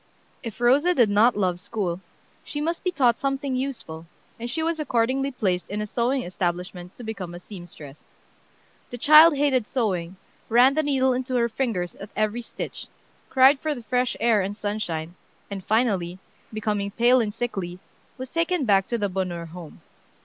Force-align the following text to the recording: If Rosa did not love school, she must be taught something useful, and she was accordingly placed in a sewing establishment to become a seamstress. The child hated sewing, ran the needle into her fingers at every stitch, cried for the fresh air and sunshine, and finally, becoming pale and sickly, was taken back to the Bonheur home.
If 0.41 0.59
Rosa 0.59 0.95
did 0.95 1.11
not 1.11 1.37
love 1.37 1.59
school, 1.59 1.99
she 2.43 2.59
must 2.59 2.83
be 2.83 2.89
taught 2.89 3.19
something 3.19 3.55
useful, 3.55 4.07
and 4.39 4.49
she 4.49 4.63
was 4.63 4.79
accordingly 4.79 5.29
placed 5.29 5.69
in 5.69 5.79
a 5.79 5.85
sewing 5.85 6.23
establishment 6.23 6.95
to 6.95 7.03
become 7.03 7.35
a 7.35 7.39
seamstress. 7.39 8.03
The 8.89 8.97
child 8.97 9.37
hated 9.37 9.67
sewing, 9.67 10.15
ran 10.49 10.73
the 10.73 10.81
needle 10.81 11.13
into 11.13 11.35
her 11.35 11.47
fingers 11.47 11.93
at 11.97 12.09
every 12.15 12.41
stitch, 12.41 12.87
cried 13.29 13.59
for 13.59 13.75
the 13.75 13.83
fresh 13.83 14.17
air 14.19 14.41
and 14.41 14.57
sunshine, 14.57 15.13
and 15.51 15.63
finally, 15.63 16.17
becoming 16.51 16.89
pale 16.89 17.21
and 17.21 17.31
sickly, 17.31 17.77
was 18.17 18.29
taken 18.31 18.65
back 18.65 18.87
to 18.87 18.97
the 18.97 19.07
Bonheur 19.07 19.45
home. 19.45 19.81